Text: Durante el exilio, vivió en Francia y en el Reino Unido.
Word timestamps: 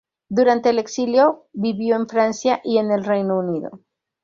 Durante 0.29 0.71
el 0.71 0.79
exilio, 0.79 1.45
vivió 1.53 1.95
en 1.95 2.07
Francia 2.09 2.59
y 2.63 2.79
en 2.79 2.89
el 2.89 3.03
Reino 3.05 3.37
Unido. 3.37 3.81